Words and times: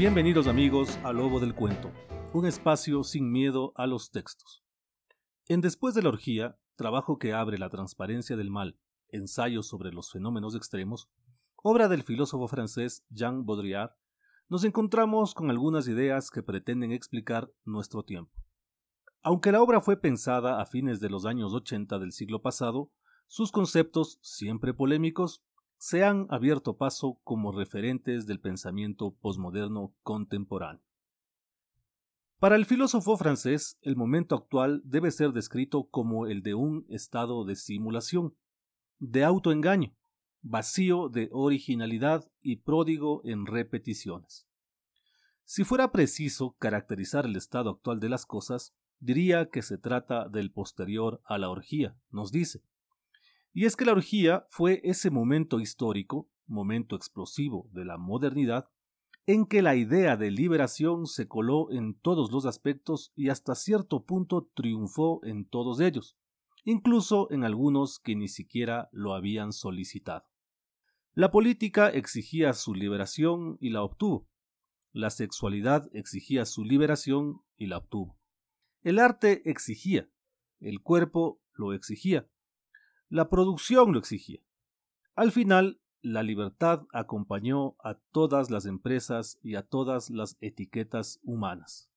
Bienvenidos 0.00 0.46
amigos 0.46 0.98
a 1.04 1.12
Lobo 1.12 1.40
del 1.40 1.54
Cuento, 1.54 1.92
un 2.32 2.46
espacio 2.46 3.04
sin 3.04 3.30
miedo 3.30 3.74
a 3.76 3.86
los 3.86 4.10
textos. 4.10 4.64
En 5.46 5.60
Después 5.60 5.94
de 5.94 6.00
la 6.00 6.08
orgía, 6.08 6.56
trabajo 6.74 7.18
que 7.18 7.34
abre 7.34 7.58
la 7.58 7.68
transparencia 7.68 8.34
del 8.34 8.50
mal, 8.50 8.78
ensayo 9.10 9.62
sobre 9.62 9.92
los 9.92 10.10
fenómenos 10.10 10.54
extremos, 10.54 11.10
obra 11.62 11.86
del 11.86 12.02
filósofo 12.02 12.48
francés 12.48 13.04
Jean 13.10 13.44
Baudrillard, 13.44 13.90
nos 14.48 14.64
encontramos 14.64 15.34
con 15.34 15.50
algunas 15.50 15.86
ideas 15.86 16.30
que 16.30 16.42
pretenden 16.42 16.92
explicar 16.92 17.52
nuestro 17.66 18.02
tiempo. 18.02 18.32
Aunque 19.20 19.52
la 19.52 19.60
obra 19.60 19.82
fue 19.82 20.00
pensada 20.00 20.62
a 20.62 20.64
fines 20.64 21.00
de 21.00 21.10
los 21.10 21.26
años 21.26 21.52
80 21.52 21.98
del 21.98 22.12
siglo 22.12 22.40
pasado, 22.40 22.90
sus 23.26 23.52
conceptos, 23.52 24.18
siempre 24.22 24.72
polémicos, 24.72 25.44
se 25.80 26.04
han 26.04 26.26
abierto 26.28 26.76
paso 26.76 27.18
como 27.24 27.52
referentes 27.52 28.26
del 28.26 28.38
pensamiento 28.38 29.16
posmoderno 29.18 29.94
contemporáneo. 30.02 30.84
Para 32.38 32.56
el 32.56 32.66
filósofo 32.66 33.16
francés, 33.16 33.78
el 33.80 33.96
momento 33.96 34.34
actual 34.34 34.82
debe 34.84 35.10
ser 35.10 35.32
descrito 35.32 35.88
como 35.88 36.26
el 36.26 36.42
de 36.42 36.52
un 36.52 36.84
estado 36.90 37.46
de 37.46 37.56
simulación, 37.56 38.36
de 38.98 39.24
autoengaño, 39.24 39.96
vacío 40.42 41.08
de 41.08 41.30
originalidad 41.32 42.30
y 42.42 42.56
pródigo 42.56 43.22
en 43.24 43.46
repeticiones. 43.46 44.46
Si 45.44 45.64
fuera 45.64 45.92
preciso 45.92 46.56
caracterizar 46.58 47.24
el 47.24 47.36
estado 47.36 47.70
actual 47.70 48.00
de 48.00 48.10
las 48.10 48.26
cosas, 48.26 48.74
diría 48.98 49.48
que 49.48 49.62
se 49.62 49.78
trata 49.78 50.28
del 50.28 50.52
posterior 50.52 51.22
a 51.24 51.38
la 51.38 51.48
orgía, 51.48 51.96
nos 52.10 52.32
dice. 52.32 52.62
Y 53.52 53.64
es 53.64 53.76
que 53.76 53.84
la 53.84 53.92
orgía 53.92 54.44
fue 54.48 54.80
ese 54.84 55.10
momento 55.10 55.60
histórico, 55.60 56.28
momento 56.46 56.96
explosivo 56.96 57.68
de 57.72 57.84
la 57.84 57.98
modernidad, 57.98 58.68
en 59.26 59.46
que 59.46 59.62
la 59.62 59.76
idea 59.76 60.16
de 60.16 60.30
liberación 60.30 61.06
se 61.06 61.28
coló 61.28 61.70
en 61.70 61.94
todos 61.94 62.32
los 62.32 62.46
aspectos 62.46 63.12
y 63.14 63.28
hasta 63.28 63.54
cierto 63.54 64.04
punto 64.04 64.50
triunfó 64.54 65.20
en 65.24 65.44
todos 65.44 65.80
ellos, 65.80 66.16
incluso 66.64 67.30
en 67.30 67.44
algunos 67.44 67.98
que 67.98 68.16
ni 68.16 68.28
siquiera 68.28 68.88
lo 68.92 69.14
habían 69.14 69.52
solicitado. 69.52 70.24
La 71.14 71.30
política 71.30 71.88
exigía 71.88 72.52
su 72.52 72.72
liberación 72.72 73.58
y 73.60 73.70
la 73.70 73.82
obtuvo. 73.82 74.28
La 74.92 75.10
sexualidad 75.10 75.88
exigía 75.92 76.44
su 76.44 76.64
liberación 76.64 77.42
y 77.56 77.66
la 77.66 77.78
obtuvo. 77.78 78.16
El 78.82 78.98
arte 78.98 79.48
exigía, 79.48 80.08
el 80.60 80.80
cuerpo 80.80 81.42
lo 81.52 81.74
exigía, 81.74 82.29
la 83.10 83.28
producción 83.28 83.92
lo 83.92 83.98
exigía. 83.98 84.40
Al 85.14 85.32
final, 85.32 85.82
la 86.00 86.22
libertad 86.22 86.86
acompañó 86.92 87.76
a 87.84 87.96
todas 88.10 88.50
las 88.50 88.64
empresas 88.64 89.38
y 89.42 89.56
a 89.56 89.62
todas 89.62 90.08
las 90.08 90.38
etiquetas 90.40 91.20
humanas. 91.22 91.90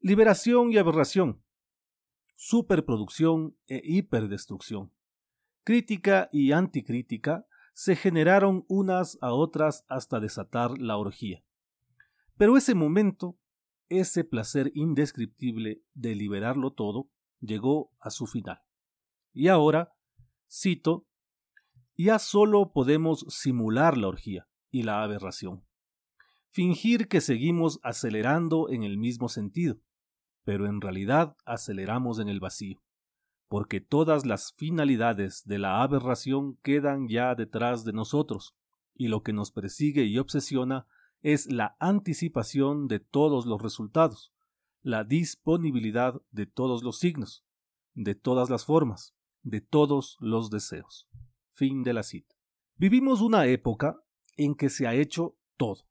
Liberación 0.00 0.72
y 0.72 0.78
aberración, 0.78 1.42
superproducción 2.34 3.58
e 3.66 3.82
hiperdestrucción, 3.84 4.90
crítica 5.64 6.30
y 6.32 6.52
anticrítica 6.52 7.46
se 7.74 7.94
generaron 7.94 8.64
unas 8.68 9.18
a 9.20 9.32
otras 9.34 9.84
hasta 9.88 10.20
desatar 10.20 10.78
la 10.78 10.96
orgía. 10.96 11.44
Pero 12.38 12.56
ese 12.56 12.74
momento 12.74 13.38
ese 13.88 14.24
placer 14.24 14.70
indescriptible 14.74 15.82
de 15.94 16.14
liberarlo 16.14 16.72
todo 16.72 17.10
llegó 17.40 17.92
a 18.00 18.10
su 18.10 18.26
final. 18.26 18.60
Y 19.32 19.48
ahora, 19.48 19.92
cito, 20.54 21.06
ya 21.96 22.18
solo 22.18 22.72
podemos 22.72 23.26
simular 23.28 23.96
la 23.96 24.08
orgía 24.08 24.48
y 24.70 24.82
la 24.84 25.02
aberración, 25.02 25.64
fingir 26.50 27.08
que 27.08 27.20
seguimos 27.20 27.80
acelerando 27.82 28.68
en 28.68 28.84
el 28.84 28.96
mismo 28.96 29.28
sentido, 29.28 29.80
pero 30.44 30.66
en 30.66 30.80
realidad 30.80 31.36
aceleramos 31.44 32.18
en 32.20 32.28
el 32.28 32.38
vacío, 32.38 32.80
porque 33.48 33.80
todas 33.80 34.26
las 34.26 34.52
finalidades 34.52 35.42
de 35.44 35.58
la 35.58 35.82
aberración 35.82 36.56
quedan 36.62 37.08
ya 37.08 37.34
detrás 37.34 37.84
de 37.84 37.92
nosotros, 37.92 38.54
y 38.94 39.08
lo 39.08 39.22
que 39.22 39.32
nos 39.32 39.50
persigue 39.50 40.04
y 40.04 40.18
obsesiona 40.18 40.86
es 41.22 41.50
la 41.50 41.76
anticipación 41.80 42.86
de 42.86 43.00
todos 43.00 43.46
los 43.46 43.60
resultados, 43.60 44.32
la 44.82 45.02
disponibilidad 45.02 46.20
de 46.30 46.46
todos 46.46 46.84
los 46.84 46.98
signos, 46.98 47.44
de 47.94 48.14
todas 48.14 48.50
las 48.50 48.64
formas, 48.64 49.14
de 49.44 49.60
todos 49.60 50.16
los 50.18 50.50
deseos. 50.50 51.08
Fin 51.52 51.84
de 51.84 51.92
la 51.92 52.02
cita. 52.02 52.34
Vivimos 52.76 53.20
una 53.20 53.46
época 53.46 54.02
en 54.36 54.56
que 54.56 54.68
se 54.68 54.88
ha 54.88 54.94
hecho 54.94 55.36
todo. 55.56 55.86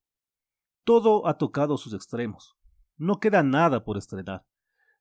Todo 0.84 1.26
ha 1.28 1.38
tocado 1.38 1.78
sus 1.78 1.94
extremos. 1.94 2.58
No 2.98 3.22
queda 3.22 3.42
nada 3.42 3.86
por 3.86 3.98
estrenar. 3.98 4.46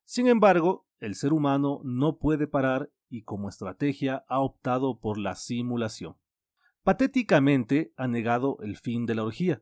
Sin 0.05 0.27
embargo, 0.27 0.87
el 0.99 1.15
ser 1.15 1.33
humano 1.33 1.81
no 1.83 2.17
puede 2.17 2.47
parar 2.47 2.89
y 3.09 3.23
como 3.23 3.49
estrategia 3.49 4.23
ha 4.29 4.39
optado 4.39 5.01
por 5.01 5.17
la 5.17 5.35
simulación. 5.35 6.15
Patéticamente 6.83 7.93
ha 7.97 8.07
negado 8.07 8.57
el 8.61 8.77
fin 8.77 9.05
de 9.05 9.15
la 9.15 9.23
orgía, 9.23 9.61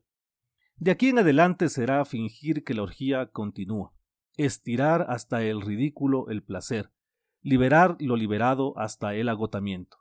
de 0.81 0.89
aquí 0.89 1.09
en 1.09 1.19
adelante 1.19 1.69
será 1.69 2.03
fingir 2.05 2.63
que 2.63 2.73
la 2.73 2.81
orgía 2.81 3.27
continúa, 3.27 3.93
estirar 4.35 5.05
hasta 5.09 5.43
el 5.43 5.61
ridículo 5.61 6.27
el 6.29 6.41
placer, 6.41 6.91
liberar 7.41 7.97
lo 7.99 8.15
liberado 8.15 8.77
hasta 8.77 9.13
el 9.15 9.29
agotamiento. 9.29 9.97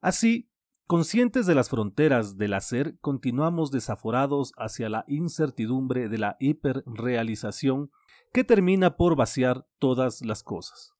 Así, 0.00 0.50
conscientes 0.86 1.46
de 1.46 1.54
las 1.54 1.70
fronteras 1.70 2.36
del 2.36 2.54
hacer, 2.54 2.98
continuamos 3.00 3.70
desaforados 3.70 4.52
hacia 4.56 4.88
la 4.88 5.04
incertidumbre 5.08 6.08
de 6.08 6.18
la 6.18 6.36
hiperrealización 6.40 7.90
que 8.32 8.44
termina 8.44 8.96
por 8.96 9.16
vaciar 9.16 9.66
todas 9.78 10.22
las 10.22 10.42
cosas. 10.42 10.94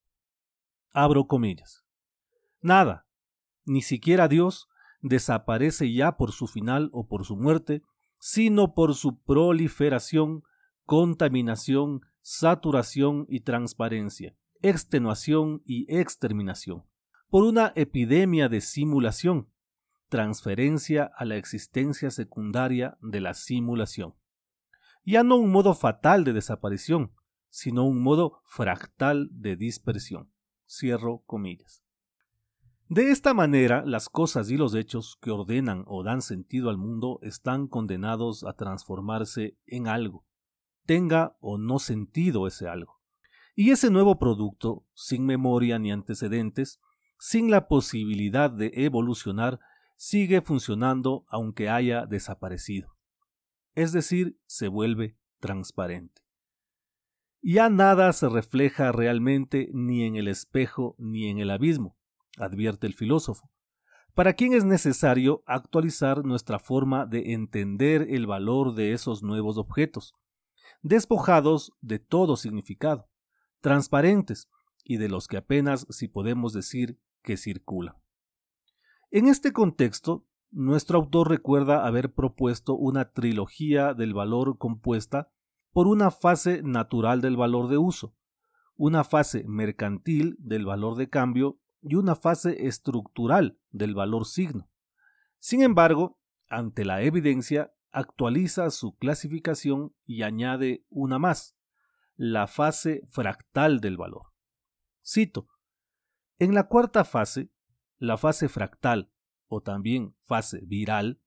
Abro 0.93 1.27
comillas. 1.27 1.85
Nada, 2.61 3.05
ni 3.65 3.81
siquiera 3.81 4.27
Dios, 4.27 4.67
desaparece 5.01 5.93
ya 5.93 6.17
por 6.17 6.31
su 6.31 6.47
final 6.47 6.89
o 6.93 7.07
por 7.07 7.25
su 7.25 7.35
muerte, 7.35 7.81
sino 8.19 8.73
por 8.73 8.95
su 8.95 9.21
proliferación, 9.21 10.43
contaminación, 10.85 12.01
saturación 12.21 13.25
y 13.29 13.41
transparencia, 13.41 14.35
extenuación 14.61 15.61
y 15.65 15.85
exterminación, 15.95 16.83
por 17.29 17.43
una 17.43 17.73
epidemia 17.75 18.49
de 18.49 18.61
simulación, 18.61 19.49
transferencia 20.09 21.11
a 21.15 21.25
la 21.25 21.35
existencia 21.35 22.11
secundaria 22.11 22.97
de 23.01 23.21
la 23.21 23.33
simulación. 23.33 24.15
Ya 25.03 25.23
no 25.23 25.35
un 25.35 25.51
modo 25.51 25.73
fatal 25.73 26.23
de 26.23 26.33
desaparición, 26.33 27.13
sino 27.49 27.85
un 27.85 28.01
modo 28.01 28.41
fractal 28.45 29.29
de 29.31 29.55
dispersión. 29.55 30.31
Cierro 30.67 31.23
comillas. 31.25 31.83
De 32.89 33.11
esta 33.11 33.33
manera, 33.33 33.83
las 33.85 34.07
cosas 34.07 34.49
y 34.49 34.55
los 34.55 34.73
hechos 34.73 35.17
que 35.21 35.31
ordenan 35.31 35.83
o 35.87 36.03
dan 36.03 36.21
sentido 36.21 36.69
al 36.69 36.77
mundo 36.77 37.19
están 37.21 37.67
condenados 37.67 38.45
a 38.45 38.53
transformarse 38.53 39.57
en 39.65 39.87
algo, 39.87 40.25
tenga 40.85 41.35
o 41.41 41.57
no 41.57 41.79
sentido 41.79 42.47
ese 42.47 42.69
algo. 42.69 42.96
Y 43.59 43.71
ese 43.71 43.89
nuevo 43.89 44.19
producto, 44.19 44.85
sin 44.93 45.25
memoria 45.25 45.79
ni 45.79 45.91
antecedentes, 45.91 46.79
sin 47.17 47.49
la 47.49 47.67
posibilidad 47.67 48.51
de 48.51 48.69
evolucionar, 48.75 49.59
sigue 49.95 50.41
funcionando 50.41 51.25
aunque 51.27 51.67
haya 51.67 52.05
desaparecido. 52.05 52.95
Es 53.73 53.93
decir, 53.93 54.39
se 54.45 54.67
vuelve 54.67 55.17
transparente. 55.39 56.21
Ya 57.41 57.67
nada 57.71 58.13
se 58.13 58.29
refleja 58.29 58.91
realmente 58.91 59.71
ni 59.73 60.03
en 60.03 60.17
el 60.17 60.27
espejo 60.27 60.93
ni 60.99 61.27
en 61.27 61.39
el 61.39 61.49
abismo 61.49 61.97
advierte 62.37 62.85
el 62.85 62.93
filósofo, 62.93 63.49
para 64.13 64.33
quien 64.33 64.53
es 64.53 64.65
necesario 64.65 65.41
actualizar 65.47 66.23
nuestra 66.23 66.59
forma 66.59 67.07
de 67.07 67.33
entender 67.33 68.05
el 68.07 68.27
valor 68.27 68.75
de 68.75 68.93
esos 68.93 69.23
nuevos 69.23 69.57
objetos, 69.57 70.13
despojados 70.83 71.71
de 71.81 71.97
todo 71.97 72.37
significado, 72.37 73.09
transparentes 73.61 74.49
y 74.83 74.97
de 74.97 75.09
los 75.09 75.27
que 75.27 75.37
apenas 75.37 75.85
si 75.89 76.07
podemos 76.07 76.53
decir 76.53 76.99
que 77.21 77.37
circulan. 77.37 77.95
En 79.11 79.27
este 79.27 79.53
contexto, 79.53 80.25
nuestro 80.51 80.97
autor 80.99 81.29
recuerda 81.29 81.85
haber 81.85 82.13
propuesto 82.13 82.75
una 82.75 83.11
trilogía 83.11 83.93
del 83.93 84.13
valor 84.13 84.57
compuesta 84.57 85.31
por 85.71 85.87
una 85.87 86.11
fase 86.11 86.61
natural 86.63 87.21
del 87.21 87.37
valor 87.37 87.67
de 87.67 87.77
uso, 87.77 88.15
una 88.75 89.03
fase 89.03 89.43
mercantil 89.45 90.35
del 90.39 90.65
valor 90.65 90.95
de 90.95 91.09
cambio 91.09 91.59
y 91.81 91.95
una 91.95 92.15
fase 92.15 92.67
estructural 92.67 93.59
del 93.71 93.93
valor 93.93 94.25
signo. 94.25 94.69
Sin 95.39 95.61
embargo, 95.61 96.19
ante 96.49 96.85
la 96.85 97.01
evidencia, 97.01 97.73
actualiza 97.91 98.69
su 98.71 98.95
clasificación 98.97 99.93
y 100.05 100.23
añade 100.23 100.85
una 100.89 101.19
más, 101.19 101.57
la 102.17 102.47
fase 102.47 103.03
fractal 103.07 103.79
del 103.79 103.95
valor. 103.95 104.33
Cito, 105.05 105.47
en 106.39 106.55
la 106.55 106.67
cuarta 106.67 107.05
fase, 107.05 107.51
la 107.99 108.17
fase 108.17 108.49
fractal, 108.49 109.11
o 109.47 109.61
también 109.61 110.15
fase 110.23 110.61
viral, 110.65 111.21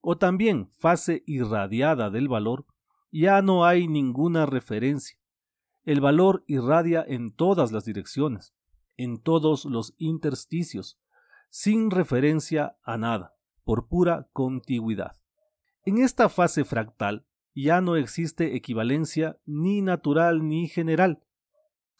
o 0.00 0.16
también 0.16 0.68
fase 0.68 1.24
irradiada 1.26 2.10
del 2.10 2.28
valor, 2.28 2.64
ya 3.10 3.42
no 3.42 3.64
hay 3.64 3.88
ninguna 3.88 4.46
referencia. 4.46 5.18
El 5.84 6.00
valor 6.00 6.44
irradia 6.46 7.04
en 7.06 7.32
todas 7.32 7.72
las 7.72 7.84
direcciones, 7.84 8.54
en 8.96 9.20
todos 9.20 9.64
los 9.64 9.94
intersticios, 9.98 11.00
sin 11.50 11.90
referencia 11.90 12.76
a 12.84 12.96
nada, 12.96 13.34
por 13.64 13.88
pura 13.88 14.28
contigüidad. 14.32 15.16
En 15.84 15.98
esta 15.98 16.28
fase 16.28 16.64
fractal 16.64 17.25
ya 17.56 17.80
no 17.80 17.96
existe 17.96 18.54
equivalencia 18.54 19.38
ni 19.46 19.80
natural 19.80 20.46
ni 20.46 20.68
general. 20.68 21.22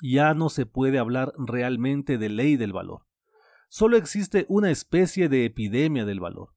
Ya 0.02 0.34
no 0.34 0.50
se 0.50 0.66
puede 0.66 0.98
hablar 0.98 1.32
realmente 1.38 2.18
de 2.18 2.28
ley 2.28 2.56
del 2.56 2.74
valor. 2.74 3.06
Solo 3.68 3.96
existe 3.96 4.44
una 4.50 4.70
especie 4.70 5.30
de 5.30 5.46
epidemia 5.46 6.04
del 6.04 6.20
valor, 6.20 6.50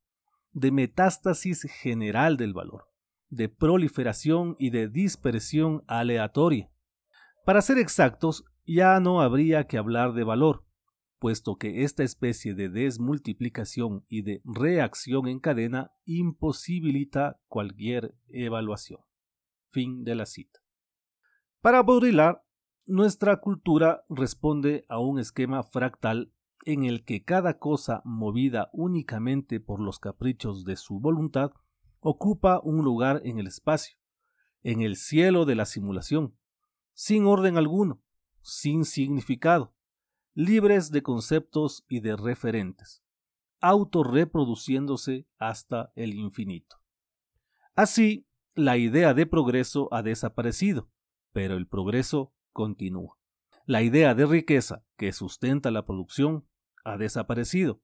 de 0.52 0.72
metástasis 0.72 1.64
general 1.64 2.36
del 2.36 2.54
valor, 2.54 2.90
de 3.30 3.48
proliferación 3.48 4.58
y 4.60 4.70
de 4.70 4.90
dispersión 4.90 5.86
aleatoria. 5.88 6.70
Para 7.46 7.62
ser 7.62 7.78
exactos, 7.78 8.44
ya 8.66 9.00
no 9.00 9.22
habría 9.22 9.66
que 9.66 9.78
hablar 9.78 10.12
de 10.12 10.26
valor, 10.26 10.66
puesto 11.20 11.58
que 11.58 11.84
esta 11.84 12.04
especie 12.04 12.56
de 12.56 12.70
desmultiplicación 12.70 14.06
y 14.08 14.22
de 14.22 14.42
reacción 14.46 15.28
en 15.28 15.40
cadena 15.40 15.92
imposibilita 16.06 17.40
cualquier 17.48 18.16
evaluación. 18.30 19.02
Fin 19.72 20.04
de 20.04 20.16
la 20.16 20.26
cita. 20.26 20.60
Para 21.62 21.84
Baudrillard, 21.84 22.38
nuestra 22.86 23.40
cultura 23.42 24.02
responde 24.10 24.86
a 24.90 25.00
un 25.00 25.20
esquema 25.20 25.62
fractal 25.64 26.34
en 26.66 26.86
el 26.86 27.04
que 27.04 27.24
cada 27.24 27.60
cosa 27.60 28.02
movida 28.04 28.70
únicamente 28.74 29.60
por 29.60 29.80
los 29.80 30.00
caprichos 30.00 30.66
de 30.66 30.76
su 30.76 31.00
voluntad 31.00 31.52
ocupa 32.00 32.62
un 32.64 32.84
lugar 32.84 33.22
en 33.26 33.40
el 33.40 33.48
espacio, 33.48 33.98
en 34.64 34.82
el 34.82 34.96
cielo 34.96 35.46
de 35.46 35.56
la 35.56 35.66
simulación, 35.66 36.36
sin 36.94 37.26
orden 37.26 37.58
alguno, 37.58 38.02
sin 38.42 38.86
significado, 38.86 39.76
libres 40.40 40.90
de 40.92 41.04
conceptos 41.04 41.84
y 41.90 42.00
de 42.00 42.16
referentes, 42.16 43.04
autorreproduciéndose 43.60 45.28
hasta 45.38 45.92
el 45.96 46.14
infinito. 46.14 46.78
Así, 47.76 48.26
la 48.56 48.78
idea 48.78 49.14
de 49.14 49.26
progreso 49.26 49.90
ha 49.92 50.02
desaparecido, 50.02 50.90
pero 51.34 51.58
el 51.58 51.68
progreso 51.68 52.34
continúa. 52.54 53.18
La 53.66 53.82
idea 53.82 54.16
de 54.16 54.26
riqueza 54.26 54.86
que 54.96 55.12
sustenta 55.12 55.72
la 55.72 55.86
producción 55.86 56.48
ha 56.86 56.96
desaparecido, 56.96 57.82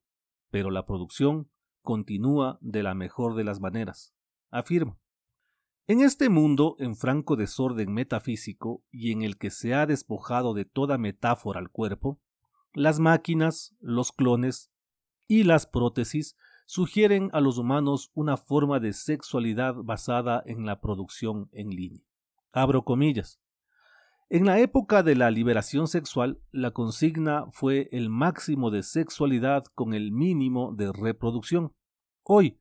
pero 0.50 0.70
la 0.70 0.86
producción 0.86 1.50
continúa 1.82 2.56
de 2.62 2.82
la 2.82 2.94
mejor 2.94 3.34
de 3.34 3.44
las 3.44 3.60
maneras, 3.60 4.14
afirma. 4.50 4.98
En 5.86 6.00
este 6.00 6.30
mundo 6.30 6.76
en 6.78 6.96
franco 6.96 7.36
desorden 7.36 7.92
metafísico 7.92 8.82
y 8.90 9.12
en 9.12 9.20
el 9.20 9.36
que 9.36 9.50
se 9.50 9.74
ha 9.74 9.84
despojado 9.84 10.54
de 10.54 10.64
toda 10.64 10.96
metáfora 10.96 11.60
al 11.60 11.70
cuerpo, 11.70 12.18
las 12.76 13.00
máquinas, 13.00 13.74
los 13.80 14.12
clones 14.12 14.70
y 15.26 15.44
las 15.44 15.66
prótesis 15.66 16.36
sugieren 16.66 17.30
a 17.32 17.40
los 17.40 17.56
humanos 17.56 18.10
una 18.12 18.36
forma 18.36 18.80
de 18.80 18.92
sexualidad 18.92 19.76
basada 19.76 20.42
en 20.44 20.66
la 20.66 20.78
producción 20.82 21.48
en 21.52 21.70
línea. 21.70 22.04
Abro 22.52 22.84
comillas. 22.84 23.40
En 24.28 24.44
la 24.44 24.58
época 24.58 25.02
de 25.02 25.14
la 25.14 25.30
liberación 25.30 25.88
sexual, 25.88 26.38
la 26.52 26.72
consigna 26.72 27.46
fue 27.50 27.88
el 27.92 28.10
máximo 28.10 28.70
de 28.70 28.82
sexualidad 28.82 29.64
con 29.74 29.94
el 29.94 30.12
mínimo 30.12 30.74
de 30.76 30.92
reproducción. 30.92 31.72
Hoy, 32.24 32.60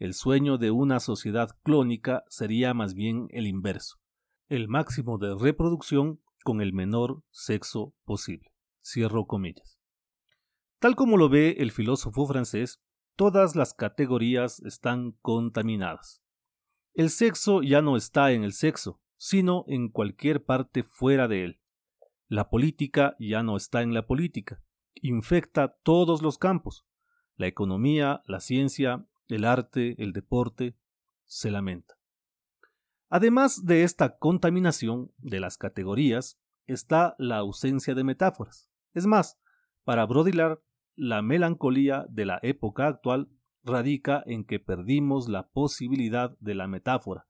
el 0.00 0.12
sueño 0.14 0.58
de 0.58 0.72
una 0.72 0.98
sociedad 0.98 1.50
clónica 1.62 2.24
sería 2.28 2.74
más 2.74 2.94
bien 2.94 3.28
el 3.30 3.46
inverso, 3.46 4.00
el 4.48 4.66
máximo 4.66 5.18
de 5.18 5.36
reproducción 5.36 6.20
con 6.42 6.60
el 6.60 6.72
menor 6.72 7.22
sexo 7.30 7.94
posible. 8.04 8.51
Cierro 8.82 9.26
comillas. 9.26 9.78
Tal 10.78 10.96
como 10.96 11.16
lo 11.16 11.28
ve 11.28 11.56
el 11.58 11.70
filósofo 11.70 12.26
francés, 12.26 12.82
todas 13.16 13.54
las 13.54 13.74
categorías 13.74 14.60
están 14.60 15.12
contaminadas. 15.22 16.22
El 16.94 17.10
sexo 17.10 17.62
ya 17.62 17.80
no 17.80 17.96
está 17.96 18.32
en 18.32 18.44
el 18.44 18.52
sexo, 18.52 19.00
sino 19.16 19.64
en 19.68 19.88
cualquier 19.88 20.44
parte 20.44 20.82
fuera 20.82 21.28
de 21.28 21.44
él. 21.44 21.60
La 22.28 22.50
política 22.50 23.14
ya 23.18 23.42
no 23.42 23.56
está 23.56 23.82
en 23.82 23.94
la 23.94 24.06
política, 24.06 24.62
infecta 24.94 25.76
todos 25.82 26.22
los 26.22 26.38
campos. 26.38 26.84
La 27.36 27.46
economía, 27.46 28.22
la 28.26 28.40
ciencia, 28.40 29.06
el 29.28 29.44
arte, 29.44 29.94
el 30.02 30.12
deporte, 30.12 30.76
se 31.24 31.50
lamenta. 31.50 31.94
Además 33.08 33.64
de 33.64 33.84
esta 33.84 34.18
contaminación 34.18 35.12
de 35.18 35.40
las 35.40 35.58
categorías, 35.58 36.40
está 36.66 37.14
la 37.18 37.38
ausencia 37.38 37.94
de 37.94 38.04
metáforas. 38.04 38.71
Es 38.94 39.06
más, 39.06 39.38
para 39.84 40.06
Baudrillard, 40.06 40.58
la 40.94 41.22
melancolía 41.22 42.06
de 42.10 42.26
la 42.26 42.38
época 42.42 42.86
actual 42.86 43.28
radica 43.64 44.22
en 44.26 44.44
que 44.44 44.60
perdimos 44.60 45.28
la 45.28 45.48
posibilidad 45.48 46.36
de 46.40 46.54
la 46.54 46.66
metáfora, 46.66 47.26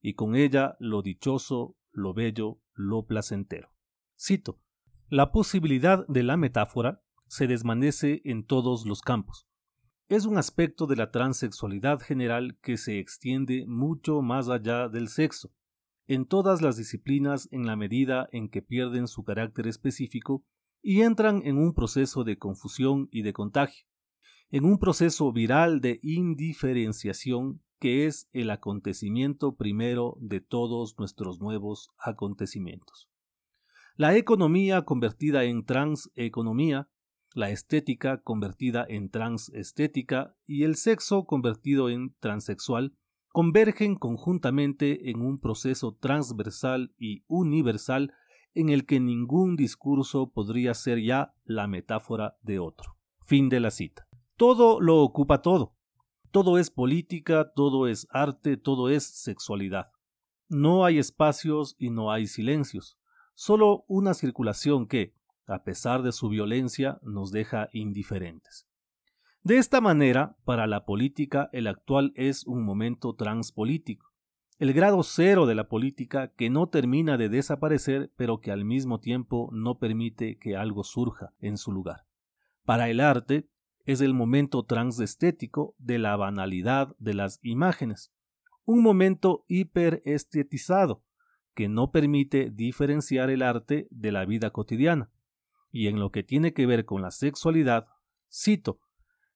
y 0.00 0.14
con 0.14 0.34
ella 0.34 0.76
lo 0.80 1.02
dichoso, 1.02 1.76
lo 1.92 2.14
bello, 2.14 2.60
lo 2.74 3.06
placentero. 3.06 3.70
Cito, 4.18 4.60
la 5.08 5.30
posibilidad 5.30 6.06
de 6.08 6.22
la 6.22 6.36
metáfora 6.36 7.02
se 7.28 7.46
desvanece 7.46 8.22
en 8.24 8.44
todos 8.44 8.86
los 8.86 9.00
campos. 9.00 9.46
Es 10.08 10.26
un 10.26 10.36
aspecto 10.36 10.86
de 10.86 10.96
la 10.96 11.10
transexualidad 11.10 12.00
general 12.00 12.58
que 12.60 12.76
se 12.76 12.98
extiende 12.98 13.64
mucho 13.66 14.22
más 14.22 14.48
allá 14.48 14.88
del 14.88 15.08
sexo, 15.08 15.52
en 16.06 16.26
todas 16.26 16.60
las 16.60 16.76
disciplinas 16.76 17.48
en 17.50 17.66
la 17.66 17.76
medida 17.76 18.28
en 18.32 18.50
que 18.50 18.60
pierden 18.60 19.08
su 19.08 19.24
carácter 19.24 19.66
específico 19.66 20.44
y 20.86 21.00
entran 21.00 21.40
en 21.46 21.56
un 21.56 21.72
proceso 21.72 22.24
de 22.24 22.36
confusión 22.36 23.08
y 23.10 23.22
de 23.22 23.32
contagio, 23.32 23.86
en 24.50 24.66
un 24.66 24.78
proceso 24.78 25.32
viral 25.32 25.80
de 25.80 25.98
indiferenciación 26.02 27.62
que 27.80 28.06
es 28.06 28.28
el 28.32 28.50
acontecimiento 28.50 29.56
primero 29.56 30.18
de 30.20 30.42
todos 30.42 30.96
nuestros 30.98 31.40
nuevos 31.40 31.88
acontecimientos. 31.98 33.08
La 33.96 34.14
economía 34.14 34.82
convertida 34.82 35.44
en 35.44 35.64
transeconomía, 35.64 36.90
la 37.32 37.50
estética 37.50 38.20
convertida 38.20 38.84
en 38.86 39.08
transestética 39.08 40.36
y 40.46 40.64
el 40.64 40.76
sexo 40.76 41.24
convertido 41.24 41.88
en 41.88 42.14
transexual 42.20 42.94
convergen 43.30 43.96
conjuntamente 43.96 45.10
en 45.10 45.22
un 45.22 45.40
proceso 45.40 45.96
transversal 45.98 46.92
y 46.98 47.24
universal 47.26 48.12
en 48.54 48.68
el 48.68 48.86
que 48.86 49.00
ningún 49.00 49.56
discurso 49.56 50.30
podría 50.30 50.74
ser 50.74 51.02
ya 51.02 51.34
la 51.44 51.66
metáfora 51.66 52.36
de 52.42 52.58
otro. 52.58 52.96
Fin 53.20 53.48
de 53.48 53.60
la 53.60 53.70
cita. 53.70 54.06
Todo 54.36 54.80
lo 54.80 55.02
ocupa 55.02 55.42
todo. 55.42 55.74
Todo 56.30 56.58
es 56.58 56.70
política, 56.70 57.52
todo 57.54 57.86
es 57.86 58.06
arte, 58.10 58.56
todo 58.56 58.88
es 58.88 59.04
sexualidad. 59.04 59.90
No 60.48 60.84
hay 60.84 60.98
espacios 60.98 61.76
y 61.78 61.90
no 61.90 62.10
hay 62.10 62.26
silencios, 62.26 62.98
solo 63.34 63.84
una 63.88 64.14
circulación 64.14 64.86
que, 64.86 65.14
a 65.46 65.62
pesar 65.62 66.02
de 66.02 66.12
su 66.12 66.28
violencia, 66.28 66.98
nos 67.02 67.30
deja 67.30 67.68
indiferentes. 67.72 68.66
De 69.42 69.58
esta 69.58 69.80
manera, 69.80 70.36
para 70.44 70.66
la 70.66 70.84
política 70.84 71.50
el 71.52 71.66
actual 71.66 72.12
es 72.14 72.46
un 72.46 72.64
momento 72.64 73.14
transpolítico 73.14 74.13
el 74.64 74.72
grado 74.72 75.02
cero 75.02 75.44
de 75.44 75.54
la 75.54 75.68
política 75.68 76.28
que 76.28 76.48
no 76.48 76.70
termina 76.70 77.18
de 77.18 77.28
desaparecer, 77.28 78.10
pero 78.16 78.40
que 78.40 78.50
al 78.50 78.64
mismo 78.64 78.98
tiempo 78.98 79.50
no 79.52 79.78
permite 79.78 80.38
que 80.38 80.56
algo 80.56 80.84
surja 80.84 81.34
en 81.38 81.58
su 81.58 81.70
lugar. 81.70 82.06
Para 82.64 82.88
el 82.88 83.00
arte, 83.00 83.46
es 83.84 84.00
el 84.00 84.14
momento 84.14 84.62
transestético 84.62 85.74
de 85.76 85.98
la 85.98 86.16
banalidad 86.16 86.96
de 86.98 87.12
las 87.12 87.40
imágenes, 87.42 88.10
un 88.64 88.82
momento 88.82 89.44
hiperestetizado 89.48 91.04
que 91.54 91.68
no 91.68 91.90
permite 91.90 92.48
diferenciar 92.50 93.28
el 93.28 93.42
arte 93.42 93.86
de 93.90 94.12
la 94.12 94.24
vida 94.24 94.48
cotidiana. 94.48 95.10
Y 95.72 95.88
en 95.88 96.00
lo 96.00 96.10
que 96.10 96.22
tiene 96.22 96.54
que 96.54 96.64
ver 96.64 96.86
con 96.86 97.02
la 97.02 97.10
sexualidad, 97.10 97.86
cito, 98.32 98.80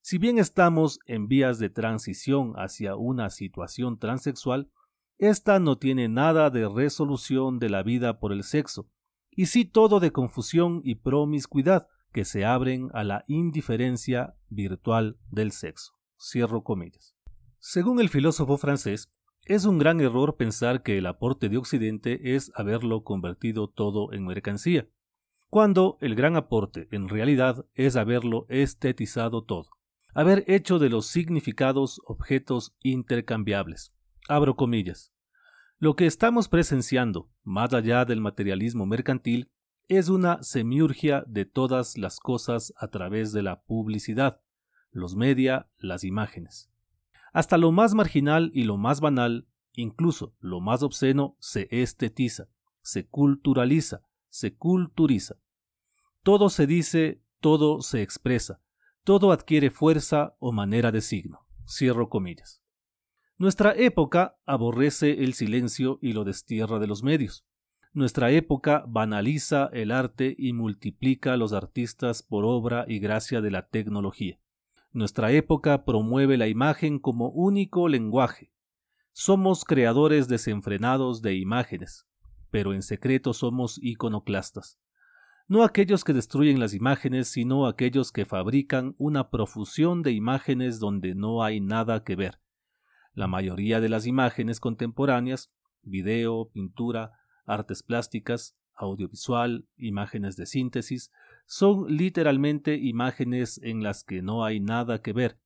si 0.01 0.17
bien 0.17 0.39
estamos 0.39 1.01
en 1.05 1.29
vías 1.29 1.59
de 1.59 1.69
transición 1.69 2.55
hacia 2.57 2.97
una 2.97 3.29
situación 3.29 3.99
transexual, 3.99 4.71
esta 5.19 5.59
no 5.59 5.79
tiene 5.79 6.09
nada 6.09 6.51
de 6.51 6.69
resolución 6.69 7.59
de 7.59 7.69
la 7.69 7.83
vida 7.83 8.21
por 8.21 8.33
el 8.33 8.45
sexo, 8.45 8.89
y 9.31 9.47
sí 9.47 9.65
todo 9.65 10.01
de 10.01 10.13
confusión 10.13 10.81
y 10.85 10.97
promiscuidad 10.97 11.89
que 12.13 12.25
se 12.25 12.45
abren 12.45 12.89
a 12.95 13.05
la 13.05 13.25
indiferencia 13.29 14.37
virtual 14.49 15.19
del 15.31 15.53
sexo. 15.53 15.93
Cierro 16.19 16.63
comillas. 16.65 17.15
Según 17.59 18.01
el 18.01 18.09
filósofo 18.09 18.57
francés, 18.57 19.13
es 19.45 19.65
un 19.65 19.79
gran 19.79 20.01
error 20.01 20.37
pensar 20.37 20.83
que 20.83 20.99
el 20.99 21.07
aporte 21.07 21.49
de 21.49 21.57
Occidente 21.57 22.35
es 22.35 22.53
haberlo 22.55 23.03
convertido 23.03 23.69
todo 23.69 24.13
en 24.13 24.27
mercancía, 24.27 24.89
cuando 25.51 25.97
el 26.01 26.15
gran 26.15 26.37
aporte 26.37 26.89
en 26.91 27.09
realidad 27.09 27.65
es 27.75 27.97
haberlo 27.97 28.45
estetizado 28.49 29.45
todo, 29.45 29.71
haber 30.15 30.45
hecho 30.47 30.79
de 30.79 30.91
los 30.91 31.07
significados 31.07 32.01
objetos 32.05 32.77
intercambiables, 32.83 33.95
Abro 34.29 34.57
comillas. 34.57 35.15
Lo 35.79 35.97
que 35.97 36.05
estamos 36.05 36.49
presenciando, 36.49 37.31
más 37.45 37.73
allá 37.73 38.05
del 38.05 38.21
materialismo 38.21 38.85
mercantil, 38.85 39.51
es 39.89 40.11
una 40.11 40.43
semiurgia 40.43 41.25
de 41.27 41.47
todas 41.47 41.97
las 41.97 42.21
cosas 42.21 42.75
a 42.77 42.89
través 42.89 43.33
de 43.33 43.43
la 43.43 43.63
publicidad, 43.63 44.43
los 44.91 45.17
media, 45.17 45.71
las 45.79 46.05
imágenes. 46.05 46.71
Hasta 47.33 47.57
lo 47.57 47.73
más 47.73 47.95
marginal 47.95 48.51
y 48.53 48.65
lo 48.65 48.77
más 48.77 49.01
banal, 49.01 49.49
incluso 49.73 50.35
lo 50.41 50.61
más 50.61 50.83
obsceno, 50.83 51.39
se 51.41 51.67
estetiza, 51.71 52.49
se 52.83 53.07
culturaliza, 53.07 54.03
se 54.29 54.55
culturiza. 54.57 55.37
Todo 56.23 56.51
se 56.51 56.67
dice, 56.67 57.23
todo 57.41 57.81
se 57.81 58.03
expresa, 58.03 58.61
todo 59.05 59.33
adquiere 59.33 59.71
fuerza 59.71 60.37
o 60.39 60.53
manera 60.53 60.93
de 60.93 61.01
signo. 61.01 61.47
Cierro 61.67 62.11
comillas. 62.11 62.63
Nuestra 63.41 63.73
época 63.77 64.37
aborrece 64.47 65.23
el 65.23 65.33
silencio 65.33 66.01
y 66.03 66.13
lo 66.13 66.25
destierra 66.25 66.81
de 66.81 66.89
los 66.89 67.05
medios. 67.05 67.47
Nuestra 67.93 68.33
época 68.33 68.83
banaliza 68.89 69.71
el 69.73 69.93
arte 69.93 70.35
y 70.37 70.53
multiplica 70.53 71.35
a 71.35 71.37
los 71.37 71.53
artistas 71.53 72.25
por 72.25 72.45
obra 72.45 72.85
y 72.89 72.99
gracia 72.99 73.41
de 73.41 73.53
la 73.53 73.69
tecnología. 73.69 74.41
Nuestra 74.91 75.31
época 75.31 75.85
promueve 75.85 76.37
la 76.37 76.49
imagen 76.49 76.99
como 76.99 77.29
único 77.29 77.87
lenguaje. 77.87 78.51
Somos 79.13 79.65
creadores 79.65 80.27
desenfrenados 80.27 81.23
de 81.23 81.37
imágenes, 81.37 82.09
pero 82.51 82.75
en 82.75 82.83
secreto 82.83 83.35
somos 83.35 83.79
iconoclastas. 83.81 84.81
No 85.47 85.63
aquellos 85.63 86.03
que 86.03 86.13
destruyen 86.13 86.59
las 86.59 86.75
imágenes, 86.75 87.29
sino 87.29 87.69
aquellos 87.69 88.11
que 88.11 88.27
fabrican 88.27 88.97
una 88.99 89.31
profusión 89.31 90.03
de 90.03 90.11
imágenes 90.11 90.81
donde 90.81 91.15
no 91.15 91.45
hay 91.45 91.61
nada 91.61 92.03
que 92.03 92.17
ver 92.17 92.41
la 93.13 93.27
mayoría 93.27 93.81
de 93.81 93.89
las 93.89 94.07
imágenes 94.07 94.61
contemporáneas, 94.61 95.53
video, 95.83 96.51
pintura, 96.51 97.13
artes 97.47 97.83
plásticas, 97.83 98.57
audiovisual, 98.75 99.67
imágenes 99.77 100.37
de 100.37 100.47
síntesis, 100.47 101.11
son 101.47 101.87
literalmente 101.89 102.77
imágenes 102.77 103.59
en 103.63 103.83
las 103.83 104.05
que 104.05 104.23
no 104.23 104.45
hay 104.45 104.61
nada 104.61 105.03
que 105.03 105.13
ver, 105.13 105.41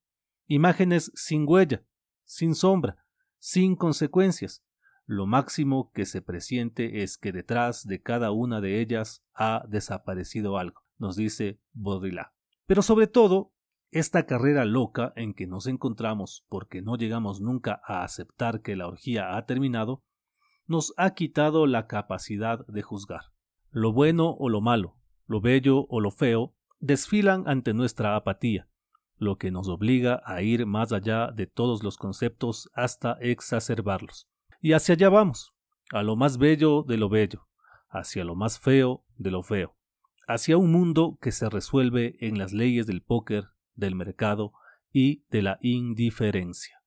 imágenes 0.47 1.11
sin 1.15 1.45
huella, 1.47 1.83
sin 2.25 2.55
sombra, 2.55 2.97
sin 3.39 3.75
consecuencias. 3.75 4.63
Lo 5.05 5.25
máximo 5.25 5.91
que 5.93 6.05
se 6.05 6.21
presiente 6.21 7.03
es 7.03 7.17
que 7.17 7.31
detrás 7.31 7.85
de 7.85 8.01
cada 8.01 8.31
una 8.31 8.61
de 8.61 8.79
ellas 8.79 9.23
ha 9.33 9.65
desaparecido 9.67 10.57
algo, 10.57 10.81
nos 10.97 11.15
dice 11.15 11.59
Baudrillard. 11.73 12.31
Pero 12.65 12.81
sobre 12.81 13.07
todo, 13.07 13.52
esta 13.93 14.25
carrera 14.25 14.65
loca 14.65 15.13
en 15.15 15.33
que 15.33 15.47
nos 15.47 15.67
encontramos 15.67 16.45
porque 16.49 16.81
no 16.81 16.97
llegamos 16.97 17.41
nunca 17.41 17.81
a 17.85 18.03
aceptar 18.03 18.61
que 18.61 18.75
la 18.75 18.87
orgía 18.87 19.37
ha 19.37 19.45
terminado, 19.45 20.03
nos 20.65 20.93
ha 20.97 21.13
quitado 21.13 21.67
la 21.67 21.87
capacidad 21.87 22.65
de 22.67 22.81
juzgar. 22.81 23.31
Lo 23.69 23.93
bueno 23.93 24.35
o 24.39 24.49
lo 24.49 24.61
malo, 24.61 24.97
lo 25.27 25.41
bello 25.41 25.85
o 25.89 25.99
lo 25.99 26.11
feo, 26.11 26.55
desfilan 26.79 27.43
ante 27.47 27.73
nuestra 27.73 28.15
apatía, 28.15 28.67
lo 29.17 29.37
que 29.37 29.51
nos 29.51 29.67
obliga 29.67 30.21
a 30.25 30.41
ir 30.41 30.65
más 30.65 30.91
allá 30.91 31.31
de 31.31 31.47
todos 31.47 31.83
los 31.83 31.97
conceptos 31.97 32.69
hasta 32.73 33.13
exacerbarlos. 33.21 34.27
Y 34.61 34.73
hacia 34.73 34.95
allá 34.95 35.09
vamos, 35.09 35.53
a 35.91 36.03
lo 36.03 36.15
más 36.15 36.37
bello 36.37 36.83
de 36.83 36.97
lo 36.97 37.09
bello, 37.09 37.47
hacia 37.89 38.23
lo 38.23 38.35
más 38.35 38.59
feo 38.59 39.05
de 39.17 39.31
lo 39.31 39.43
feo, 39.43 39.75
hacia 40.27 40.57
un 40.57 40.71
mundo 40.71 41.17
que 41.21 41.31
se 41.31 41.49
resuelve 41.49 42.15
en 42.19 42.37
las 42.37 42.53
leyes 42.53 42.87
del 42.87 43.01
póker 43.01 43.52
del 43.75 43.95
mercado 43.95 44.53
y 44.91 45.23
de 45.29 45.41
la 45.41 45.57
indiferencia. 45.61 46.82